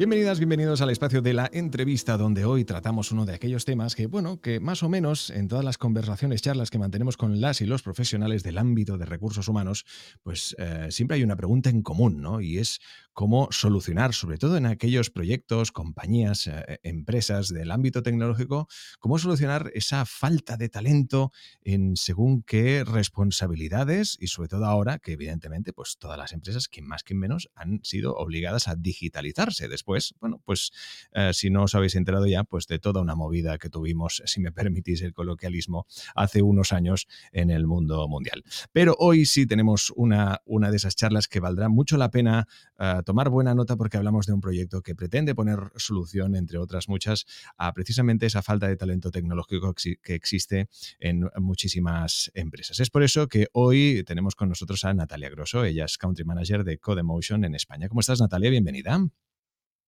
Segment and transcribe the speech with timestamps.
[0.00, 4.06] Bienvenidas, bienvenidos al espacio de la entrevista donde hoy tratamos uno de aquellos temas que,
[4.06, 7.66] bueno, que más o menos en todas las conversaciones, charlas que mantenemos con las y
[7.66, 9.84] los profesionales del ámbito de recursos humanos,
[10.22, 12.40] pues eh, siempre hay una pregunta en común, ¿no?
[12.40, 12.80] Y es
[13.12, 18.68] cómo solucionar, sobre todo en aquellos proyectos, compañías, eh, empresas del ámbito tecnológico,
[19.00, 21.30] cómo solucionar esa falta de talento
[21.60, 26.80] en según qué responsabilidades y sobre todo ahora que evidentemente pues todas las empresas que
[26.80, 29.89] más que menos han sido obligadas a digitalizarse después,
[30.20, 30.70] bueno, pues
[31.12, 34.40] eh, si no os habéis enterado ya, pues de toda una movida que tuvimos, si
[34.40, 38.42] me permitís el coloquialismo, hace unos años en el mundo mundial.
[38.72, 42.46] Pero hoy sí tenemos una, una de esas charlas que valdrá mucho la pena
[42.78, 46.88] uh, tomar buena nota porque hablamos de un proyecto que pretende poner solución, entre otras
[46.88, 50.68] muchas, a precisamente esa falta de talento tecnológico que existe
[50.98, 52.80] en muchísimas empresas.
[52.80, 56.64] Es por eso que hoy tenemos con nosotros a Natalia Grosso, ella es Country Manager
[56.64, 57.88] de Codemotion en España.
[57.88, 58.50] ¿Cómo estás, Natalia?
[58.50, 59.00] Bienvenida.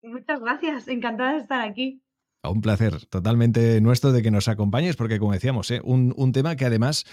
[0.03, 2.01] Muchas gracias, encantada de estar aquí.
[2.43, 5.79] Un placer totalmente nuestro de que nos acompañes, porque como decíamos, ¿eh?
[5.83, 7.05] un, tema que además,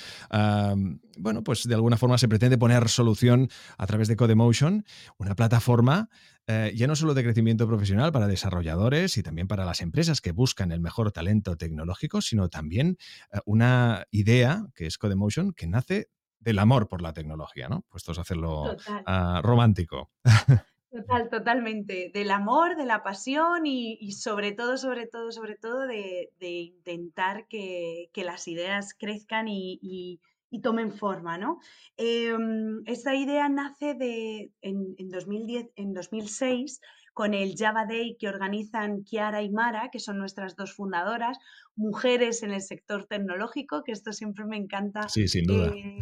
[1.19, 4.86] bueno, pues de alguna forma se pretende poner solución a través de Codemotion,
[5.19, 6.09] una plataforma
[6.50, 10.33] eh, ya no solo de crecimiento profesional para desarrolladores y también para las empresas que
[10.33, 12.97] buscan el mejor talento tecnológico, sino también
[13.31, 16.09] eh, una idea que es Codemotion que nace
[16.41, 17.83] del amor por la tecnología, ¿no?
[17.91, 20.11] Puestos a hacerlo ah, romántico.
[20.91, 22.11] Total, totalmente.
[22.14, 28.10] Del amor, de la pasión y, sobre todo, sobre todo, sobre todo de, intentar que,
[28.15, 30.21] las ideas crezcan y,
[30.62, 31.60] tomen forma, ¿no?
[31.99, 36.81] Em, esta idea nace de, en, 2010, en 2006
[37.12, 41.37] con el Java Day que organizan Kiara y Mara, que son nuestras dos fundadoras,
[41.76, 45.09] mujeres en el sector tecnológico, que esto siempre me encanta.
[45.09, 45.66] Sí, sin duda.
[45.75, 45.99] Eh,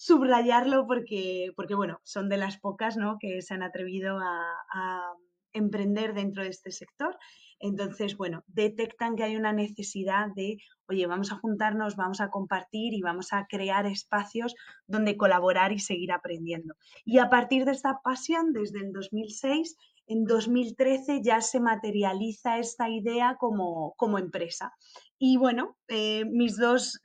[0.00, 3.18] subrayarlo porque, porque, bueno, son de las pocas ¿no?
[3.20, 5.12] que se han atrevido a,
[5.52, 7.18] emprender dentro de este sector.
[7.58, 12.94] Entonces, bueno, detectan que hay una necesidad de, oye, vamos a juntarnos, vamos a compartir
[12.94, 14.54] y vamos a crear espacios
[14.86, 16.76] donde colaborar y seguir aprendiendo.
[17.04, 22.88] Y a partir de esta pasión, desde el 2006, en 2013 ya se materializa esta
[22.88, 24.72] idea como, como empresa.
[25.18, 27.00] Y bueno, eh, mis dos,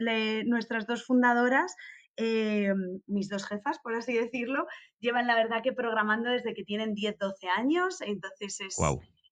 [0.45, 1.75] nuestras dos fundadoras
[2.17, 2.73] eh,
[3.07, 4.67] mis dos jefas, por así decirlo,
[4.99, 8.77] llevan la verdad que programando desde que tienen 10, 12 años, entonces es,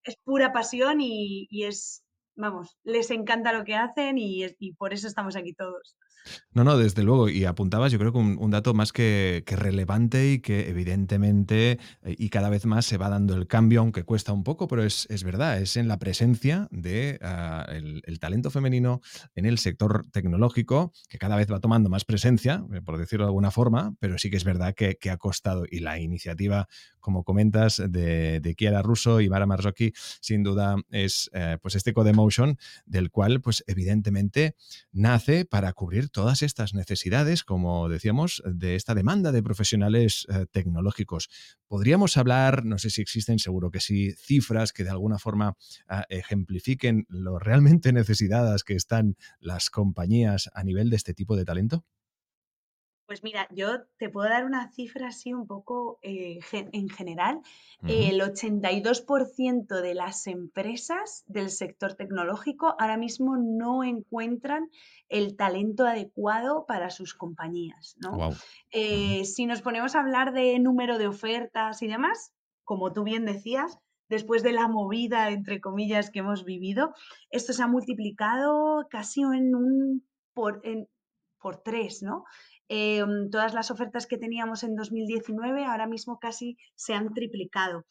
[0.04, 2.04] es pura pasión y, es,
[2.36, 5.96] vamos, les encanta lo que hacen y, y por eso estamos aquí todos.
[6.54, 7.30] No, no, desde luego.
[7.30, 12.30] Y apuntabas, yo creo que un, dato más que, relevante y que evidentemente eh, y
[12.30, 15.60] cada vez más se va dando el cambio, aunque cuesta un poco, pero es, verdad,
[15.60, 19.02] es en la presencia de ah, el, talento femenino
[19.36, 23.30] en el sector tecnológico, que cada vez va tomando más presencia, eh, por decirlo de
[23.30, 25.66] alguna forma, pero sí que es verdad que, ha costado.
[25.70, 26.68] Y la iniciativa,
[27.00, 29.92] como comentas, de, de Kiara Russo y Mara Marzocchi,
[30.22, 34.56] sin duda es eh, pues este Codemotion, del cual, pues evidentemente,
[34.92, 41.30] nace para cubrir todas estas necesidades, como decíamos, de esta demanda de profesionales eh, tecnológicos.
[41.68, 45.58] ¿Podríamos hablar, no sé si existen, seguro que sí, cifras que de alguna forma
[45.90, 51.44] ah, ejemplifiquen lo realmente necesitadas que están las compañías a nivel de este tipo de
[51.44, 51.84] talento?
[53.14, 57.42] Pues mira, yo te puedo dar una cifra así un poco eh, en general.
[57.88, 64.68] El 82% de las empresas del sector tecnológico ahora mismo no encuentran
[65.10, 67.96] el talento adecuado para sus compañías.
[68.72, 73.26] Eh, si nos ponemos a hablar de número de ofertas y demás, como tú bien
[73.26, 73.78] decías,
[74.10, 76.96] después de la movida, entre comillas, que hemos vivido,
[77.30, 80.64] esto se ha multiplicado casi en un por,
[81.44, 82.24] por tres, ¿no?
[82.76, 87.86] Em, todas las ofertas que teníamos en 2019 ahora mismo casi se han triplicado.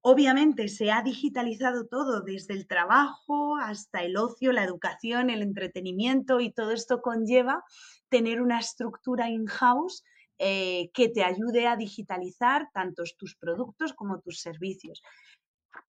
[0.00, 6.40] Obviamente se ha digitalizado todo desde el trabajo hasta el ocio, la educación, el entretenimiento
[6.40, 7.62] y todo esto conlleva
[8.08, 10.02] tener una estructura in-house
[10.38, 15.02] eh, que te ayude a digitalizar tanto tus productos como tus servicios.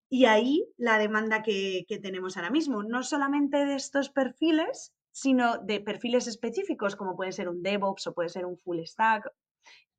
[0.09, 5.79] Y ahí la demanda que tenemos ahora mismo, no solamente de estos perfiles, sino de
[5.79, 9.31] perfiles específicos, como puede ser un DevOps o puede ser un full stack,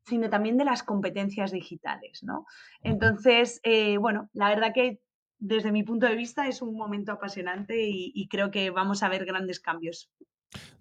[0.07, 2.47] sino también de las competencias digitales, ¿no?
[2.83, 5.01] Entonces, eh, bueno, la verdad que
[5.41, 9.25] desde mi punto de vista es un momento apasionante y creo que vamos a ver
[9.25, 10.09] grandes cambios.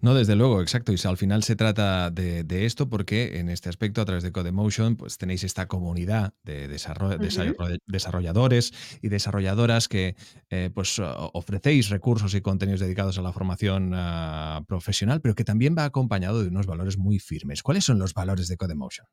[0.00, 0.92] No, desde luego, exacto.
[0.92, 4.96] Y al final se trata de, esto porque en este aspecto, a través de Codemotion,
[4.96, 8.72] pues tenéis esta comunidad de desarrolladores
[9.02, 10.16] y desarrolladoras que
[10.50, 15.74] eh, pues ofrecéis recursos y contenidos dedicados a la formación ah, profesional, pero que también
[15.76, 17.62] va acompañado de unos valores muy firmes.
[17.62, 19.06] ¿Cuáles son los valores de Codemotion?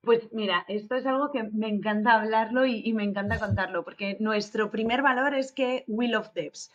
[0.00, 4.16] Pues mira, esto es algo que me encanta hablarlo y, y me encanta contarlo, porque
[4.18, 6.70] nuestro primer valor es que we love devs.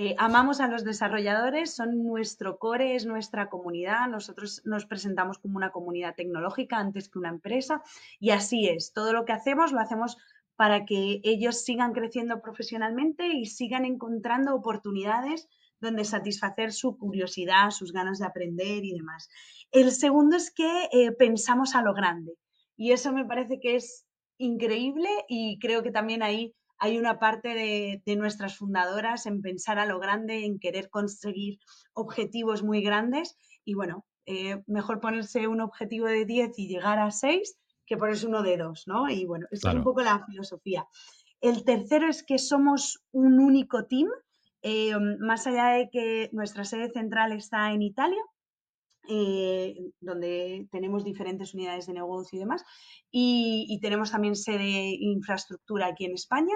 [0.00, 4.06] Eh, amamos a los desarrolladores, son nuestro core, es nuestra comunidad.
[4.06, 7.82] Nosotros nos presentamos como una comunidad tecnológica antes que una empresa
[8.20, 8.92] y así es.
[8.92, 10.16] Todo lo que hacemos lo hacemos
[10.54, 15.48] para que ellos sigan creciendo profesionalmente y sigan encontrando oportunidades
[15.80, 19.28] donde satisfacer su curiosidad, sus ganas de aprender y demás.
[19.72, 22.34] El segundo es que eh, pensamos a lo grande
[22.76, 24.06] y eso me parece que es
[24.36, 29.86] increíble y creo que también ahí hay una parte de, nuestras fundadoras en pensar a
[29.86, 31.58] lo grande, en querer conseguir
[31.92, 37.10] objetivos muy grandes y bueno, eh, mejor ponerse un objetivo de 10 y llegar a
[37.10, 39.08] 6 que ponerse uno de 2, ¿no?
[39.08, 40.86] Y bueno, esa es un poco la filosofía.
[41.40, 44.08] El tercero es que somos un único team,
[44.62, 48.22] eh, más allá de que nuestra sede central está en Italia,
[49.08, 52.62] eh, donde tenemos diferentes unidades de negocio y demás,
[53.10, 56.54] y, tenemos también sede infraestructura aquí en España.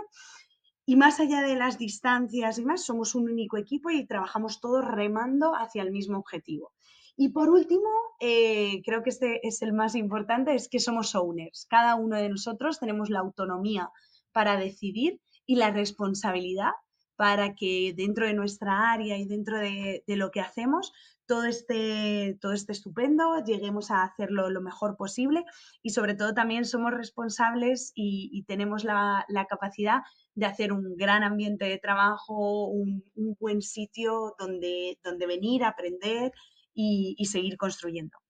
[0.85, 4.85] Y más allá de las distancias y más, somos un único equipo y trabajamos todos
[4.85, 6.73] remando hacia el mismo objetivo.
[7.17, 7.89] Y por último,
[8.21, 11.67] eh, creo que este es el más importante, es que somos owners.
[11.71, 13.91] Cada uno de nosotros tenemos la autonomía
[14.33, 16.73] para decidir y la responsabilidad
[17.17, 20.93] para que dentro de nuestra área y dentro de, de lo que hacemos
[21.33, 25.45] todo este, todo estupendo, lleguemos a hacerlo lo mejor posible
[25.83, 30.03] y sobre todo también somos responsables y, tenemos la, capacidad
[30.35, 33.05] de hacer un gran ambiente de trabajo, un,
[33.41, 36.33] buen sitio donde, donde venir, aprender
[36.75, 38.22] y seguir construyendo.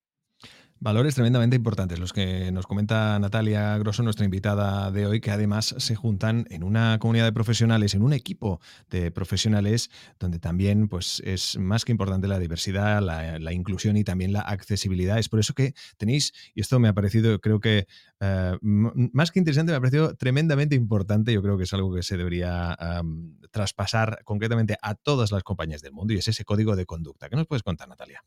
[0.84, 5.76] Valores tremendamente importantes los que nos comenta Natalia Grosso, nuestra invitada de hoy, que además
[5.78, 11.22] se juntan en una comunidad de profesionales, en un equipo de profesionales, donde también pues,
[11.24, 15.20] es más que importante la diversidad, la, inclusión y también la accesibilidad.
[15.20, 17.86] Es por eso que tenéis, y esto me ha parecido, creo que
[18.18, 21.32] eh, más que interesante, me ha parecido tremendamente importante.
[21.32, 22.76] Yo creo que es algo que se debería
[23.52, 27.28] traspasar concretamente a todas las compañías del mundo y es ese código de conducta.
[27.28, 28.24] ¿Qué nos puedes contar, Natalia?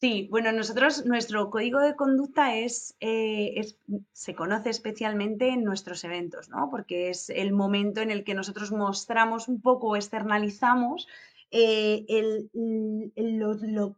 [0.00, 3.64] Sí, bueno, nosotros, nuestro código de conducta es, eh,
[4.12, 6.68] se conoce especialmente en nuestros eventos, ¿no?
[6.70, 11.06] Porque es el momento en el que nosotros mostramos un poco, externalizamos
[11.50, 12.04] eh,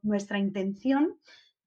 [0.03, 1.19] nuestra intención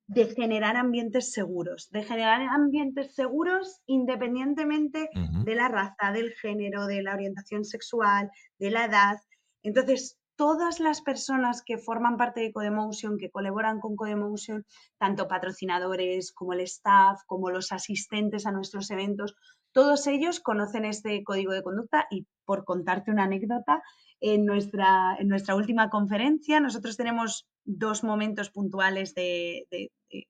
[0.08, 5.10] de generar ambientes seguros, de generar ambientes seguros independientemente
[5.44, 9.18] de la raza, del género, de la orientación sexual, de la edad.
[9.62, 14.66] Entonces, todas las personas que forman parte de Codemotion, que colaboran con Codemotion,
[14.98, 19.36] tanto patrocinadores como el staff, como los asistentes a nuestros eventos,
[19.74, 23.84] todos ellos conocen este código de conducta y por contarte una anécdota,
[24.22, 29.68] en nuestra, en nuestra última conferencia nosotros tenemos dos momentos puntuales de,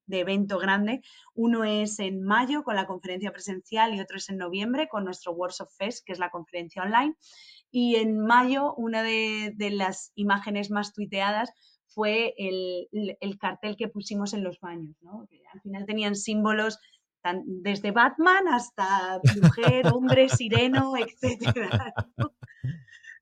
[0.10, 1.02] evento grande.
[1.34, 5.32] Uno es en mayo con la conferencia presencial y otro es en noviembre con nuestro
[5.32, 7.16] Workshop Fest, que es la conferencia online.
[7.72, 11.52] Y en mayo, una de, las imágenes más tuiteadas
[11.88, 12.88] fue el,
[13.40, 15.28] cartel que pusimos en los baños, ¿no?
[15.30, 16.80] que al final tenían símbolos
[17.46, 21.94] desde Batman hasta mujer, hombre, sireno, etc.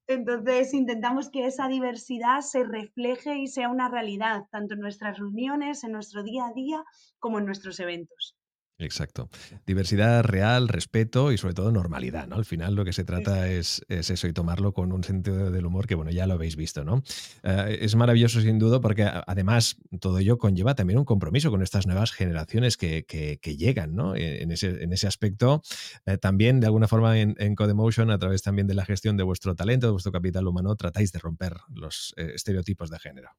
[0.07, 5.83] Entonces intentamos que esa diversidad se refleje y sea una realidad, tanto en nuestras reuniones,
[5.83, 6.83] en nuestro día a día,
[7.19, 8.36] como en nuestros eventos.
[8.79, 9.29] Exacto.
[9.65, 12.35] Diversidad real, respeto y sobre todo normalidad, ¿no?
[12.35, 15.87] Al final lo que se trata es, eso y tomarlo con un sentido del humor
[15.87, 17.01] que, bueno, ya lo habéis visto, ¿no?
[17.41, 21.87] Eh, es maravilloso sin duda porque además todo ello conlleva también un compromiso con estas
[21.87, 23.05] nuevas generaciones que,
[23.57, 24.15] llegan, ¿no?
[24.15, 25.63] E, en ese, aspecto,
[26.05, 29.23] eh, también de alguna forma en, en, Codemotion, a través también de la gestión de
[29.23, 33.29] vuestro talento, de vuestro capital humano, tratáis de romper los eh, estereotipos de género.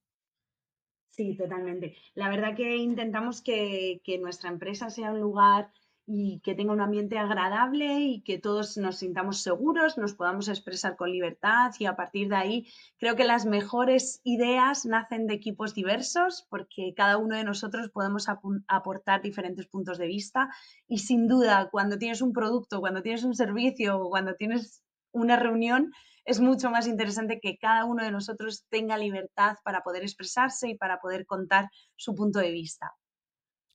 [1.18, 1.96] Sí, totalmente.
[2.14, 5.72] La verdad que intentamos que, nuestra empresa sea un lugar
[6.06, 10.94] y que tenga un ambiente agradable y que todos nos sintamos seguros, nos podamos expresar
[10.94, 15.75] con libertad y a partir de ahí creo que las mejores ideas nacen de equipos
[15.75, 18.28] diversos porque cada uno de nosotros podemos
[18.68, 20.50] aportar diferentes puntos de vista
[20.87, 24.84] y sin duda cuando tienes un producto, cuando tienes un servicio o cuando tienes
[25.18, 25.92] una reunión,
[26.25, 30.76] es mucho más interesante que cada uno de nosotros tenga libertad para poder expresarse y
[30.76, 32.92] para poder contar su punto de vista.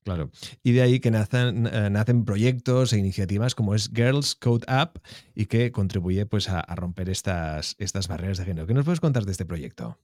[0.04, 0.32] Claro.
[0.62, 5.02] Y de ahí que nacen, eh, nacen proyectos e iniciativas como es Girls Code Up
[5.34, 8.68] y que contribuye pues, a, romper estas, estas barreras de género.
[8.68, 9.98] ¿Qué nos puedes contar de este proyecto?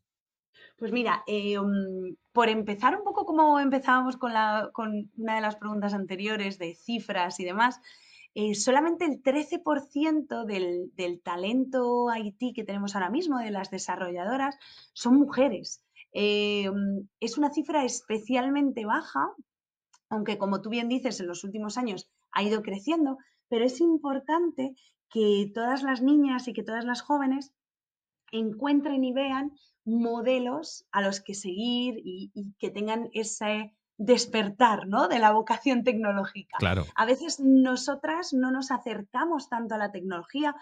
[0.77, 5.41] Pues mira, eh, um, por empezar un poco como empezábamos con, la, con una de
[5.41, 7.81] las preguntas anteriores de cifras y demás,
[8.35, 14.57] eh, solamente el 13% del, talento IT que tenemos ahora mismo, de las desarrolladoras,
[14.93, 15.83] son mujeres.
[16.11, 19.35] Um, es una cifra especialmente baja
[20.09, 23.17] aunque como tú bien dices, en los últimos años ha ido creciendo,
[23.47, 24.75] pero es importante
[25.09, 27.53] que todas las niñas y que todas las jóvenes
[28.31, 29.53] encuentren y vean
[29.85, 35.07] modelos a los que seguir y, que tengan ese despertar ¿no?
[35.07, 36.57] de la vocación tecnológica.
[36.57, 36.85] Claro.
[36.95, 40.55] A veces nosotras no nos acercamos tanto a la tecnología.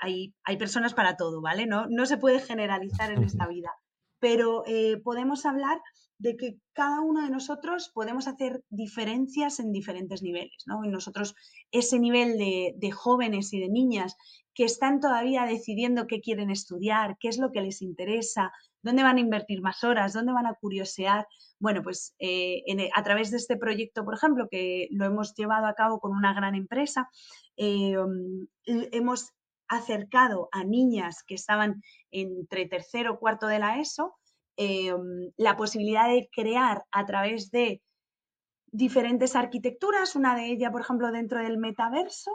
[0.00, 1.66] Hay, hay personas para todo, ¿vale?
[1.66, 3.70] No, no se puede generalizar en esta vida,
[4.18, 5.80] pero eh, podemos hablar
[6.20, 10.84] de que cada uno de nosotros podemos hacer diferencias en diferentes niveles, ¿no?
[10.84, 11.34] Y nosotros,
[11.72, 14.16] ese nivel de, jóvenes y de niñas
[14.54, 19.16] que están todavía decidiendo qué quieren estudiar, qué es lo que les interesa, dónde van
[19.16, 21.26] a invertir más horas, dónde van a curiosear.
[21.60, 25.66] Bueno, pues eh, e, a través de este proyecto, por ejemplo, que lo hemos llevado
[25.66, 27.08] a cabo con una gran empresa,
[27.56, 27.94] eh,
[28.66, 29.30] hemos
[29.68, 34.16] acercado a niñas que estaban entre tercero o cuarto de la ESO
[34.62, 37.82] Em, la posibilidad de crear a través de
[38.66, 42.30] diferentes arquitecturas, una de ellas, por ejemplo, dentro del metaverso,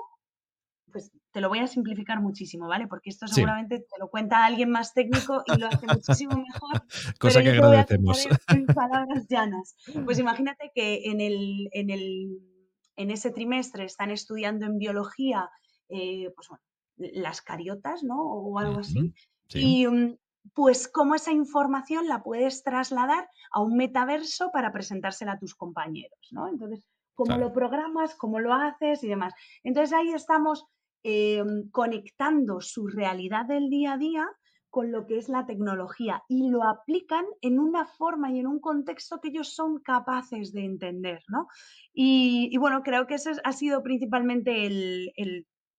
[0.96, 2.88] pues te lo voy a simplificar muchísimo, ¿vale?
[2.88, 6.84] Porque esto seguramente te lo cuenta alguien más técnico y lo hace muchísimo mejor.
[7.20, 8.26] Cosa que agradecemos.
[8.48, 9.76] En, palabras llanas.
[10.06, 12.40] Pues imagínate que en, el, en, el,
[12.96, 15.50] en ese trimestre están estudiando en biología,
[15.90, 16.64] eh, pues bueno,
[16.96, 18.16] las cariotas, ¿no?
[18.18, 19.14] O algo así.
[19.54, 20.16] Y, mm,
[20.54, 26.30] pues cómo esa información la puedes trasladar a un metaverso para presentársela a tus compañeros,
[26.32, 26.48] ¿no?
[26.48, 29.34] Entonces, cómo lo programas, cómo lo haces y demás.
[29.64, 30.66] Entonces ahí estamos
[31.08, 34.28] em, conectando su realidad del día a día
[34.70, 38.60] con lo que es la tecnología y lo aplican en una forma y en un
[38.60, 41.48] contexto que ellos son capaces de entender, ¿no?
[41.94, 45.14] Y, bueno, creo que ese ha sido principalmente el,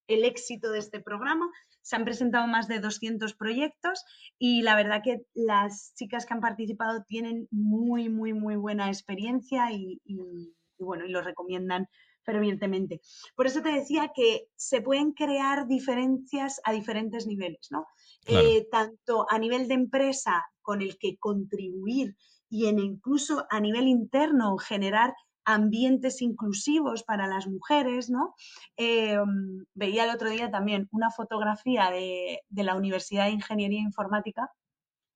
[0.08, 1.50] el éxito de este programa,
[1.82, 4.04] se han presentado más de 200 proyectos
[4.38, 9.72] y la verdad que las chicas que han participado tienen muy, muy, muy buena experiencia
[9.72, 10.00] y,
[10.78, 11.86] bueno, y lo recomiendan
[12.26, 13.00] fervientemente.
[13.34, 17.86] Por eso te decía que se pueden crear diferencias a diferentes niveles, ¿no?
[18.26, 22.16] Eh, tanto a nivel de empresa con el que contribuir
[22.50, 25.14] y en incluso a nivel interno generar
[25.44, 28.34] ambientes inclusivos para las mujeres, ¿no?
[28.76, 34.50] Em, veía el otro día también una fotografía de, la Universidad de Ingeniería Informática,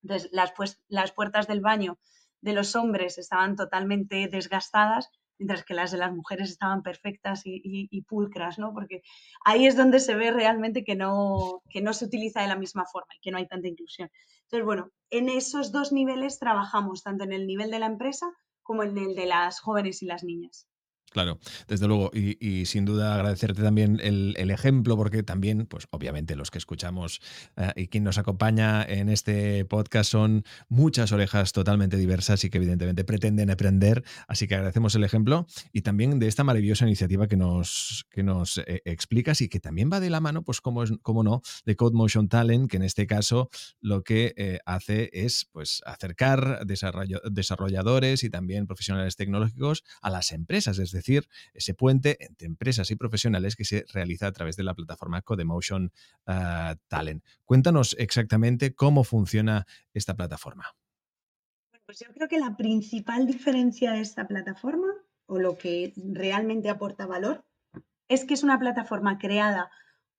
[0.03, 1.99] entonces las, pues, las puertas del baño
[2.39, 5.09] de los hombres estaban totalmente desgastadas,
[5.41, 8.73] mientras que las de las mujeres estaban perfectas y, pulcras, ¿no?
[8.73, 9.01] Porque
[9.43, 12.85] ahí es donde se ve realmente que no, que no se utiliza de la misma
[12.85, 14.11] forma y que no hay tanta inclusión.
[14.43, 18.27] Entonces, bueno, en esos dos niveles trabajamos, tanto en el nivel de la empresa
[18.61, 20.67] como el de las jóvenes y las niñas.
[21.11, 22.09] Claro, desde luego.
[22.13, 27.19] Y, sin duda agradecerte también el, ejemplo, porque también, pues obviamente los que escuchamos
[27.57, 32.59] eh, y quien nos acompaña en este podcast son muchas orejas totalmente diversas y que
[32.59, 34.05] evidentemente pretenden aprender.
[34.27, 38.59] Así que agradecemos el ejemplo y también de esta maravillosa iniciativa que nos, que nos
[38.59, 41.75] eh, explicas y que también va de la mano, pues como, es, como no, de
[41.75, 43.49] Code Motion Talent, que en este caso
[43.81, 50.79] lo que eh, hace es pues acercar desarrolladores y también profesionales tecnológicos a las empresas,
[50.79, 51.00] es decir,
[51.53, 55.91] ese puente entre empresas y profesionales que se realiza a través de la plataforma Codemotion
[56.27, 57.23] ah, Talent.
[57.45, 60.65] Cuéntanos exactamente cómo funciona esta plataforma.
[61.85, 64.87] Pues yo creo que la principal diferencia de esta plataforma,
[65.25, 67.43] o lo que realmente aporta valor,
[68.07, 69.69] es que es una plataforma creada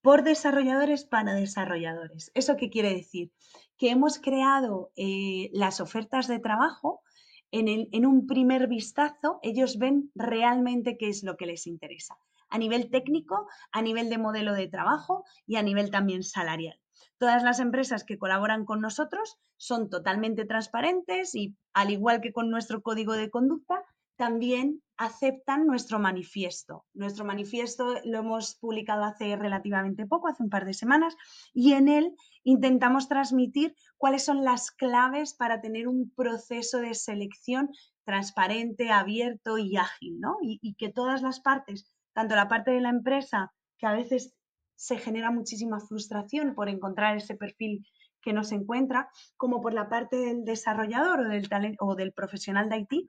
[0.03, 2.31] por desarrolladores para desarrolladores.
[2.35, 3.33] ¿Eso qué quiere decir?
[3.79, 7.03] Que hemos creado eh, las ofertas de trabajo
[7.53, 12.17] en, un primer vistazo ellos ven realmente qué es lo que les interesa,
[12.49, 16.79] a nivel técnico, a nivel de modelo de trabajo y a nivel también salarial.
[17.19, 22.51] Todas las empresas que colaboran con nosotros son totalmente transparentes y, al igual que con
[22.51, 23.85] nuestro código de conducta,
[24.17, 26.85] también aceptan nuestro manifiesto.
[26.95, 31.17] Nuestro manifiesto lo hemos publicado hace relativamente poco, hace un par de semanas,
[31.53, 37.71] y en él intentamos transmitir cuáles son las claves para tener un proceso de selección
[38.05, 40.39] transparente, abierto y ágil, ¿no?
[40.41, 44.35] Y, que todas las partes, tanto la parte de la empresa, que a veces
[44.75, 47.87] se genera muchísima frustración por encontrar ese perfil
[48.21, 52.69] que no se encuentra, como por la parte del desarrollador o del, o del profesional
[52.69, 53.09] de IT,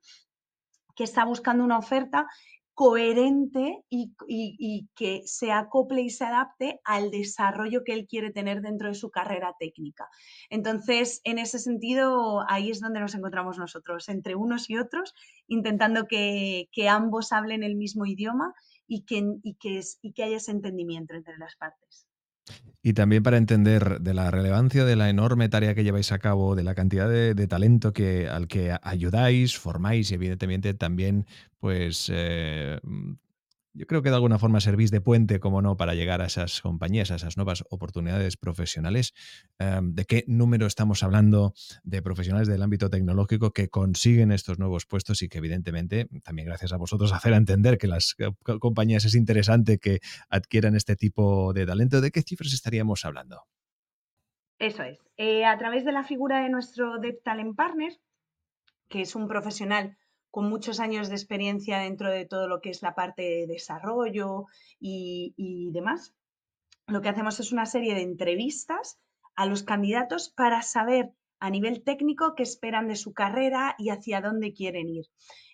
[0.95, 2.27] que está buscando una oferta
[2.73, 8.87] coherente y, que se acople y se adapte al desarrollo que él quiere tener dentro
[8.87, 10.09] de su carrera técnica.
[10.49, 15.13] Entonces, en ese sentido, ahí es donde nos encontramos nosotros, entre unos y otros,
[15.47, 18.53] intentando que, ambos hablen el mismo idioma
[18.87, 22.07] y que, y que haya ese entendimiento entre las partes.
[22.85, 26.53] Y también para entender de la relevancia de la enorme tarea que lleváis a cabo,
[26.53, 31.25] de la cantidad de, talento que, al que ayudáis, formáis y evidentemente también
[31.59, 32.81] pues eh,
[33.73, 36.61] yo creo que de alguna forma servís de puente, como no, para llegar a esas
[36.61, 39.13] compañías, a esas nuevas oportunidades profesionales.
[39.57, 41.53] Em, ¿De qué número estamos hablando
[41.83, 46.71] de profesionales del ámbito tecnológico que consiguen estos nuevos puestos y que evidentemente, también gracias
[46.73, 48.15] a vosotros, hacer entender que las
[48.59, 49.99] compañías es interesante que
[50.29, 51.99] adquieran este tipo de talento?
[51.99, 53.43] ¿De qué cifras estaríamos hablando?
[54.59, 54.99] Eso es.
[55.17, 57.93] Eh, a través de la figura de nuestro Dev Talent Partner,
[58.87, 59.97] que es un profesional
[60.33, 64.47] con muchos años de experiencia dentro de todo lo que es la parte de desarrollo
[64.79, 66.15] y, demás.
[66.87, 68.99] Lo que hacemos es una serie de entrevistas
[69.35, 74.21] a los candidatos para saber a nivel técnico qué esperan de su carrera y hacia
[74.21, 75.05] dónde quieren ir.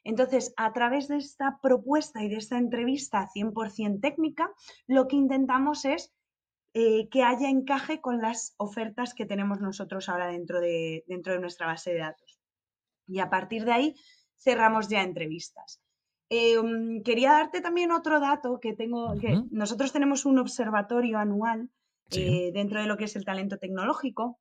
[0.05, 4.49] Entonces, a través de esta propuesta y de esta entrevista 100% técnica,
[4.87, 6.13] lo que intentamos es
[6.73, 11.39] eh, que haya encaje con las ofertas que tenemos nosotros ahora dentro de, dentro de
[11.39, 12.39] nuestra base de datos.
[13.07, 13.95] Y a partir de ahí
[14.39, 15.81] cerramos ya entrevistas.
[16.29, 21.69] Em, quería darte también otro dato que tengo, que nosotros tenemos un observatorio anual
[22.11, 24.39] eh, dentro de lo que es el talento tecnológico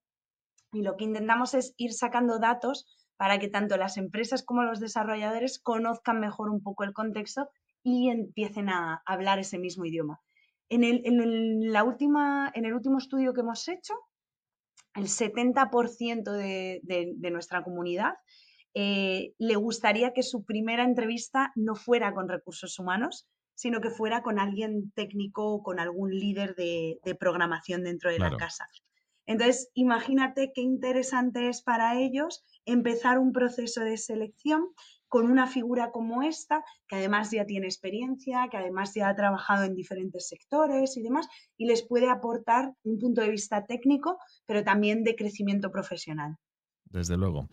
[0.73, 2.87] y lo que intentamos es ir sacando datos
[3.17, 7.49] para que tanto las empresas como los desarrolladores conozcan mejor un poco el contexto
[7.83, 10.21] y empiecen a hablar ese mismo idioma.
[10.69, 13.95] En el, la última, en el último estudio que hemos hecho,
[14.95, 18.13] el 70% de nuestra comunidad
[18.75, 24.23] eh, le gustaría que su primera entrevista no fuera con recursos humanos, sino que fuera
[24.23, 28.69] con alguien técnico o con algún líder de, programación dentro de la casa.
[29.27, 34.69] Entonces, imagínate qué interesante es para ellos empezar un proceso de selección
[35.09, 39.65] con una figura como esta, que además ya tiene experiencia, que además ya ha trabajado
[39.65, 44.63] en diferentes sectores y demás, y les puede aportar un punto de vista técnico, pero
[44.63, 46.37] también de crecimiento profesional.
[46.85, 47.49] Desde luego.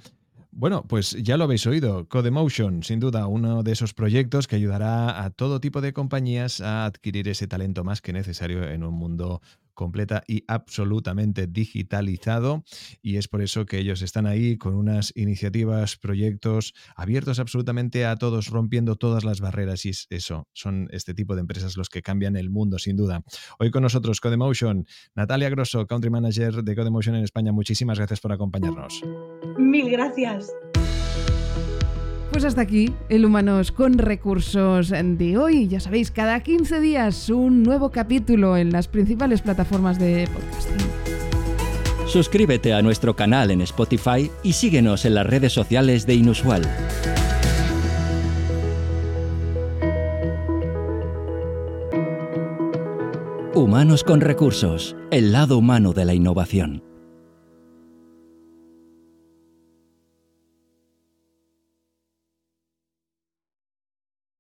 [0.58, 5.26] Bueno, pues ya lo habéis oído, Codemotion, sin duda uno de esos proyectos que ayudará
[5.26, 9.42] a todo tipo de compañías a adquirir ese talento más que necesario en un mundo
[9.76, 12.64] completa y absolutamente digitalizado
[13.02, 18.16] y es por eso que ellos están ahí con unas iniciativas, proyectos abiertos absolutamente a
[18.16, 22.36] todos, rompiendo todas las barreras y eso, son este tipo de empresas los que cambian
[22.36, 23.24] el mundo sin duda.
[23.60, 28.32] Hoy con nosotros Codemotion, Natalia Grosso, Country Manager de Codemotion en España, muchísimas gracias por
[28.32, 29.02] acompañarnos.
[29.58, 30.52] Mil gracias.
[32.36, 35.70] Pues hasta aquí el Humanos con Recursos de hoy.
[35.70, 40.86] Ya sabéis, cada 15 días un nuevo capítulo en las principales plataformas de podcasting.
[42.06, 46.64] Suscríbete a nuestro canal en Spotify y síguenos en las redes sociales de Inusual.
[53.54, 56.95] Humanos con Recursos, el lado humano de la innovación.